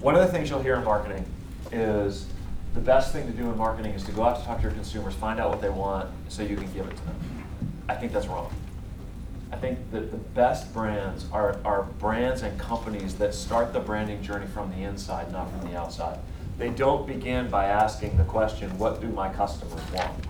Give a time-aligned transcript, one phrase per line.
[0.00, 1.24] One of the things you'll hear in marketing
[1.72, 2.26] is
[2.74, 4.72] the best thing to do in marketing is to go out to talk to your
[4.72, 7.16] consumers, find out what they want, so you can give it to them.
[7.88, 8.52] I think that's wrong.
[9.50, 14.22] I think that the best brands are, are brands and companies that start the branding
[14.22, 16.18] journey from the inside, not from the outside.
[16.58, 20.29] They don't begin by asking the question, what do my customers want?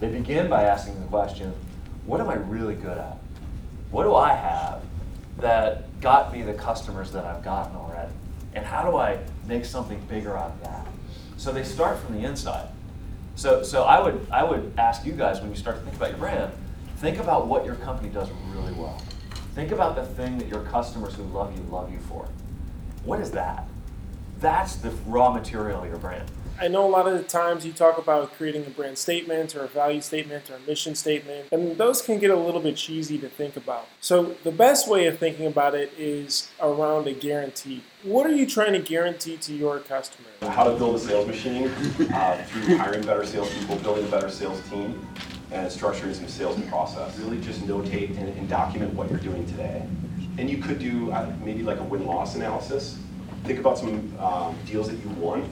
[0.00, 1.52] They begin by asking the question,
[2.06, 3.18] what am I really good at?
[3.90, 4.82] What do I have
[5.38, 8.12] that got me the customers that I've gotten already?
[8.54, 10.86] And how do I make something bigger out of that?
[11.36, 12.68] So they start from the inside.
[13.34, 16.10] So, so I, would, I would ask you guys when you start to think about
[16.10, 16.52] your brand,
[16.96, 19.00] think about what your company does really well.
[19.54, 22.28] Think about the thing that your customers who love you love you for.
[23.04, 23.66] What is that?
[24.40, 26.28] That's the raw material of your brand.
[26.60, 29.64] I know a lot of the times you talk about creating a brand statement or
[29.64, 33.16] a value statement or a mission statement, and those can get a little bit cheesy
[33.18, 33.86] to think about.
[34.00, 37.84] So, the best way of thinking about it is around a guarantee.
[38.02, 40.28] What are you trying to guarantee to your customer?
[40.42, 41.68] How to build a sales machine
[42.12, 45.06] uh, through hiring better salespeople, building a better sales team,
[45.52, 47.16] and structuring some sales process.
[47.18, 49.86] Really just notate and, and document what you're doing today.
[50.38, 52.98] And you could do uh, maybe like a win-loss analysis.
[53.44, 55.48] Think about some um, deals that you won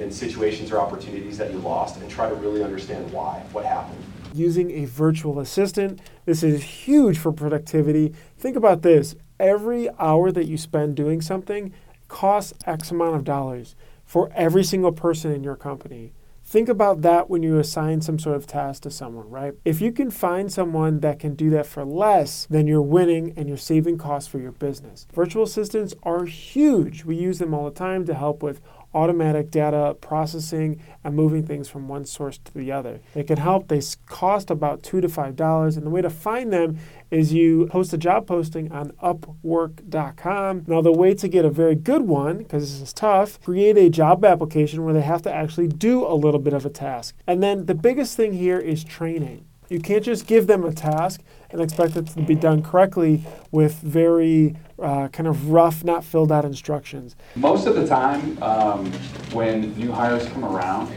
[0.00, 4.02] and situations or opportunities that you lost and try to really understand why, what happened.
[4.34, 8.14] Using a virtual assistant, this is huge for productivity.
[8.36, 11.72] Think about this every hour that you spend doing something
[12.08, 16.12] costs X amount of dollars for every single person in your company.
[16.48, 19.52] Think about that when you assign some sort of task to someone, right?
[19.66, 23.48] If you can find someone that can do that for less, then you're winning and
[23.48, 25.06] you're saving costs for your business.
[25.12, 27.04] Virtual assistants are huge.
[27.04, 28.62] We use them all the time to help with
[28.94, 33.00] automatic data processing and moving things from one source to the other.
[33.14, 33.68] They can help.
[33.68, 36.78] They cost about two to five dollars, and the way to find them
[37.10, 40.64] is you post a job posting on Upwork.com.
[40.66, 43.88] Now, the way to get a very good one, because this is tough, create a
[43.88, 47.16] job application where they have to actually do a little bit of a task.
[47.26, 49.47] And then the biggest thing here is training.
[49.68, 51.20] You can't just give them a task
[51.50, 56.32] and expect it to be done correctly with very uh, kind of rough, not filled
[56.32, 57.16] out instructions.
[57.34, 58.90] Most of the time, um,
[59.32, 60.90] when new hires come around,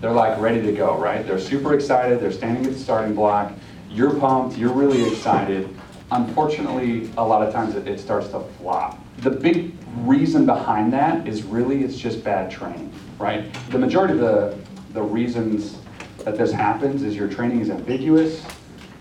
[0.00, 1.24] they're like ready to go, right?
[1.26, 3.52] They're super excited, they're standing at the starting block,
[3.90, 5.68] you're pumped, you're really excited.
[6.10, 8.98] Unfortunately, a lot of times it, it starts to flop.
[9.18, 13.52] The big reason behind that is really it's just bad training, right?
[13.70, 14.58] The majority of the,
[14.92, 15.78] the reasons
[16.26, 18.44] that this happens is your training is ambiguous,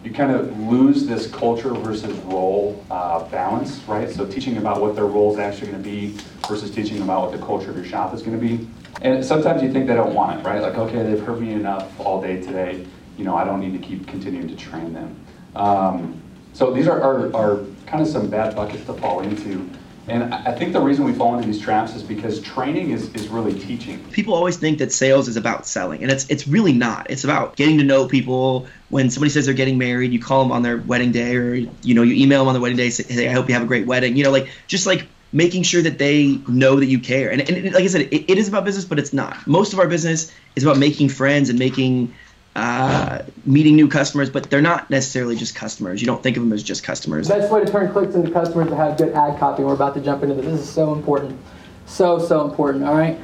[0.03, 4.07] you kind of lose this culture versus role uh, balance, right?
[4.07, 6.15] So teaching about what their role is actually going to be
[6.47, 8.67] versus teaching about what the culture of your shop is going to be.
[9.01, 10.61] And sometimes you think they don't want it, right?
[10.61, 12.85] Like, okay, they've heard me enough all day today.
[13.17, 15.19] You know, I don't need to keep continuing to train them.
[15.55, 16.21] Um,
[16.53, 19.67] so these are, are, are kind of some bad buckets to fall into.
[20.07, 23.27] And I think the reason we fall into these traps is because training is, is
[23.27, 24.05] really teaching.
[24.11, 27.09] People always think that sales is about selling, and it's it's really not.
[27.09, 28.67] It's about getting to know people.
[28.89, 31.95] When somebody says they're getting married, you call them on their wedding day, or you
[31.95, 33.67] know, you email them on the wedding day, say, "Hey, I hope you have a
[33.67, 37.29] great wedding." You know, like just like making sure that they know that you care.
[37.29, 39.45] And, and like I said, it, it is about business, but it's not.
[39.45, 42.13] Most of our business is about making friends and making
[42.55, 46.01] uh, meeting new customers, but they're not necessarily just customers.
[46.01, 47.27] You don't think of them as just customers.
[47.27, 49.63] The best way to turn clicks into customers to have good ad copy.
[49.63, 50.45] We're about to jump into this.
[50.45, 51.39] This is so important.
[51.85, 53.19] So, so important, all right?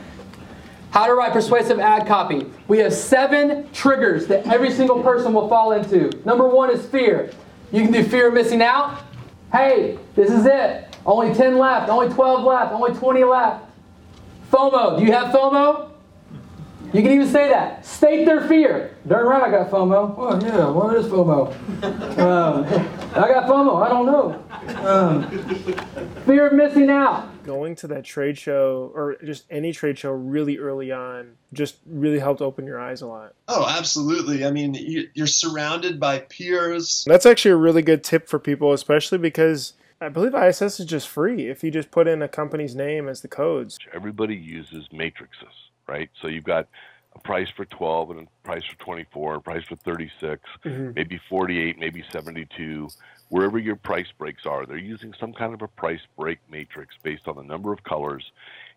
[0.92, 2.46] How to write persuasive ad copy.
[2.68, 6.12] We have seven triggers that every single person will fall into.
[6.26, 7.32] Number one is fear.
[7.72, 9.02] You can do fear of missing out.
[9.54, 10.94] Hey, this is it.
[11.06, 13.66] Only 10 left, only 12 left, only 20 left.
[14.52, 15.00] FOMO.
[15.00, 15.91] Do you have FOMO?
[16.94, 17.86] You can even say that.
[17.86, 18.96] State their fear.
[19.08, 20.14] Darn right, I got FOMO.
[20.18, 21.54] Oh yeah, what is FOMO?
[22.20, 22.66] Um,
[23.16, 23.82] I got FOMO.
[23.82, 24.44] I don't know.
[24.86, 25.30] Um,
[26.26, 27.44] fear of missing out.
[27.46, 32.20] Going to that trade show or just any trade show really early on just really
[32.20, 33.36] helped open your eyes a lot.
[33.48, 34.46] Oh, absolutely.
[34.46, 34.76] I mean,
[35.14, 37.06] you're surrounded by peers.
[37.08, 41.08] That's actually a really good tip for people, especially because I believe ISS is just
[41.08, 43.80] free if you just put in a company's name as the codes.
[43.94, 46.10] Everybody uses matrices right?
[46.22, 46.68] So you've got
[47.16, 50.92] a price for 12 and a price for 24, a price for 36, mm-hmm.
[50.96, 52.88] maybe 48, maybe 72.
[53.30, 57.28] Wherever your price breaks are, they're using some kind of a price break matrix based
[57.28, 58.32] on the number of colors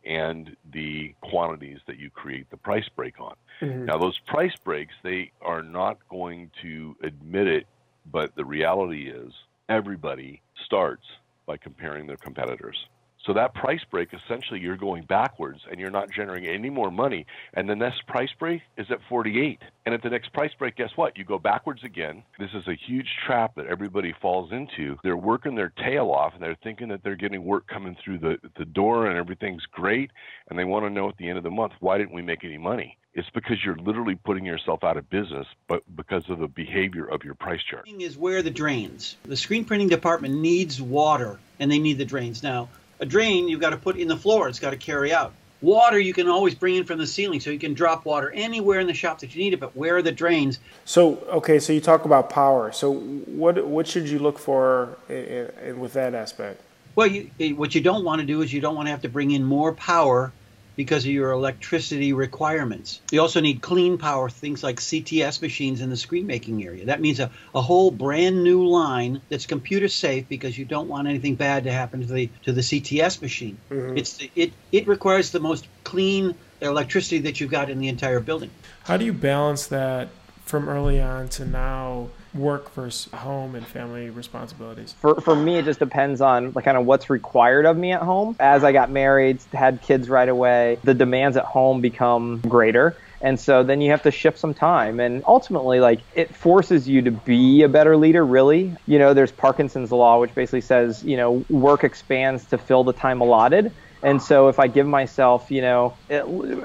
[0.04, 3.34] and the quantities that you create the price break on.
[3.60, 3.86] Mm-hmm.
[3.86, 7.66] Now, those price breaks, they are not going to admit it,
[8.10, 9.32] but the reality is
[9.68, 11.04] everybody starts
[11.46, 12.86] by comparing their competitors.
[13.26, 17.26] So that price break, essentially, you're going backwards and you're not generating any more money.
[17.54, 19.60] And the next price break is at 48.
[19.86, 21.16] And at the next price break, guess what?
[21.16, 22.22] You go backwards again.
[22.38, 24.98] This is a huge trap that everybody falls into.
[25.02, 28.38] They're working their tail off and they're thinking that they're getting work coming through the,
[28.58, 30.10] the door and everything's great.
[30.48, 32.44] And they want to know at the end of the month, why didn't we make
[32.44, 32.98] any money?
[33.14, 37.22] It's because you're literally putting yourself out of business, but because of the behavior of
[37.22, 37.88] your price chart.
[37.88, 39.16] Is where the drains.
[39.24, 42.42] The screen printing department needs water, and they need the drains.
[42.42, 42.68] Now,
[43.04, 45.32] a drain you've got to put in the floor; it's got to carry out.
[45.60, 48.80] Water you can always bring in from the ceiling, so you can drop water anywhere
[48.80, 49.60] in the shop that you need it.
[49.60, 50.58] But where are the drains?
[50.84, 52.72] So okay, so you talk about power.
[52.72, 56.60] So what what should you look for with that aspect?
[56.96, 59.02] Well, you, eh, what you don't want to do is you don't want to have
[59.02, 60.32] to bring in more power
[60.76, 63.00] because of your electricity requirements.
[63.10, 66.86] You also need clean power, things like CTS machines in the screen making area.
[66.86, 71.08] That means a, a whole brand new line that's computer safe because you don't want
[71.08, 73.58] anything bad to happen to the to the CTS machine.
[73.70, 73.98] Mm-hmm.
[73.98, 78.20] It's the, it it requires the most clean electricity that you've got in the entire
[78.20, 78.50] building.
[78.84, 80.08] How do you balance that
[80.44, 82.08] from early on to now?
[82.34, 84.92] work versus home and family responsibilities?
[85.00, 88.02] For, for me, it just depends on like kind of what's required of me at
[88.02, 88.36] home.
[88.40, 92.96] As I got married, had kids right away, the demands at home become greater.
[93.20, 95.00] And so then you have to shift some time.
[95.00, 98.76] And ultimately, like it forces you to be a better leader, really.
[98.86, 102.92] You know, there's Parkinson's law, which basically says, you know, work expands to fill the
[102.92, 103.72] time allotted.
[104.04, 106.24] And so if I give myself, you know, it,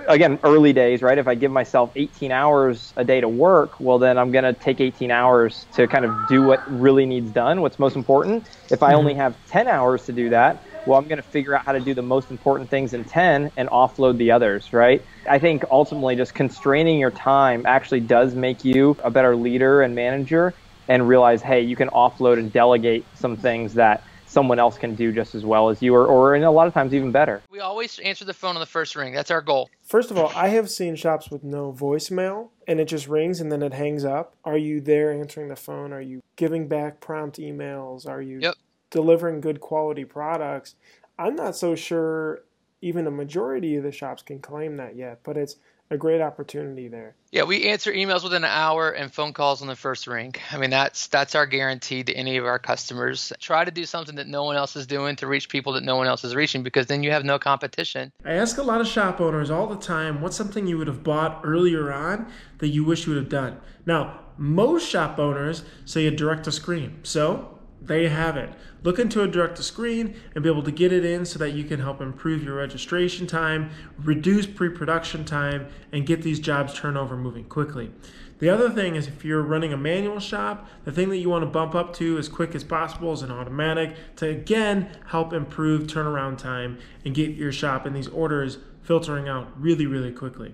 [0.09, 1.17] again, early days, right?
[1.17, 4.51] If I give myself 18 hours a day to work, well, then I'm going to
[4.51, 8.45] take 18 hours to kind of do what really needs done, what's most important.
[8.69, 9.21] If I only mm-hmm.
[9.21, 11.93] have 10 hours to do that, well, I'm going to figure out how to do
[11.93, 15.01] the most important things in 10 and offload the others, right?
[15.29, 19.95] I think ultimately just constraining your time actually does make you a better leader and
[19.95, 20.53] manager
[20.89, 25.11] and realize, hey, you can offload and delegate some things that someone else can do
[25.11, 27.41] just as well as you or, or in a lot of times even better.
[27.49, 29.13] We always answer the phone on the first ring.
[29.13, 29.69] That's our goal.
[29.83, 33.51] First of all, I have seen shops with no voicemail and it just rings and
[33.51, 34.35] then it hangs up.
[34.45, 35.91] Are you there answering the phone?
[35.91, 38.07] Are you giving back prompt emails?
[38.07, 38.55] Are you yep.
[38.91, 40.75] delivering good quality products?
[41.17, 42.43] I'm not so sure
[42.81, 45.57] even a majority of the shops can claim that yet, but it's
[45.91, 47.15] a great opportunity there.
[47.31, 50.35] Yeah, we answer emails within an hour and phone calls on the first ring.
[50.51, 53.33] I mean, that's that's our guarantee to any of our customers.
[53.39, 55.95] Try to do something that no one else is doing to reach people that no
[55.95, 58.11] one else is reaching because then you have no competition.
[58.25, 61.03] I ask a lot of shop owners all the time, what's something you would have
[61.03, 63.59] bought earlier on that you wish you would have done?
[63.85, 66.99] Now, most shop owners say a direct to screen.
[67.03, 68.53] So, there you have it.
[68.83, 71.51] Look into a direct to screen and be able to get it in so that
[71.51, 76.73] you can help improve your registration time, reduce pre production time, and get these jobs
[76.73, 77.91] turnover moving quickly.
[78.39, 81.43] The other thing is if you're running a manual shop, the thing that you want
[81.43, 85.83] to bump up to as quick as possible is an automatic to again help improve
[85.83, 90.53] turnaround time and get your shop and these orders filtering out really, really quickly.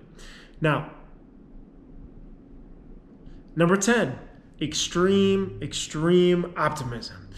[0.60, 0.90] Now,
[3.54, 4.18] number 10,
[4.60, 7.28] extreme, extreme optimism.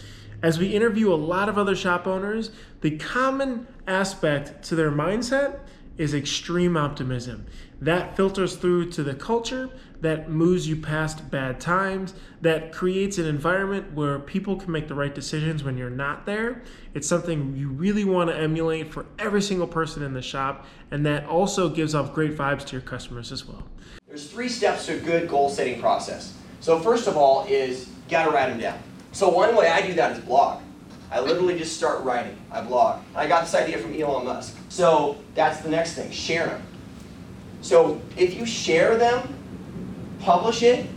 [0.41, 2.51] As we interview a lot of other shop owners,
[2.81, 5.59] the common aspect to their mindset
[5.97, 7.45] is extreme optimism.
[7.81, 9.69] That filters through to the culture,
[9.99, 14.95] that moves you past bad times, that creates an environment where people can make the
[14.95, 16.61] right decisions when you're not there.
[16.93, 21.05] It's something you really want to emulate for every single person in the shop, and
[21.05, 23.67] that also gives off great vibes to your customers as well.
[24.07, 26.33] There's three steps to a good goal setting process.
[26.59, 28.79] So first of all is you gotta write them down.
[29.11, 30.61] So one way I do that is blog.
[31.11, 32.37] I literally just start writing.
[32.51, 33.01] I blog.
[33.15, 34.55] I got this idea from Elon Musk.
[34.69, 36.61] So that's the next thing, share them.
[37.61, 39.35] So if you share them,
[40.19, 40.87] publish it,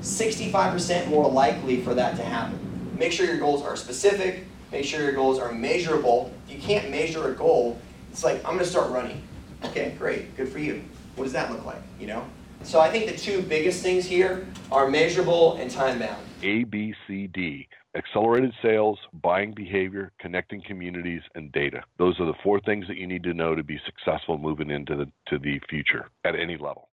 [0.00, 2.58] 65% more likely for that to happen.
[2.98, 6.32] Make sure your goals are specific, make sure your goals are measurable.
[6.46, 7.80] If you can't measure a goal,
[8.12, 9.22] it's like, I'm gonna start running.
[9.64, 10.84] Okay, great, good for you.
[11.16, 12.24] What does that look like, you know?
[12.62, 16.22] So I think the two biggest things here are measurable and time bound.
[16.42, 17.68] A, B, C, D.
[17.96, 21.82] Accelerated sales, buying behavior, connecting communities, and data.
[21.96, 24.96] Those are the four things that you need to know to be successful moving into
[24.96, 26.88] the to the future at any level.